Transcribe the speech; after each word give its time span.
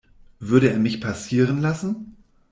Würde 0.39 0.71
er 0.71 0.79
mich 0.79 0.99
passieren 0.99 1.61
lassen? 1.61 2.15